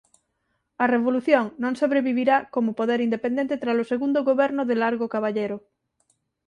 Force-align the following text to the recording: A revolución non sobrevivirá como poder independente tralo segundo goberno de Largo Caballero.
A 0.83 0.85
revolución 0.95 1.45
non 1.63 1.73
sobrevivirá 1.81 2.37
como 2.53 2.77
poder 2.79 2.99
independente 3.07 3.61
tralo 3.63 3.83
segundo 3.91 4.19
goberno 4.29 4.61
de 4.69 4.75
Largo 4.81 5.07
Caballero. 5.15 5.57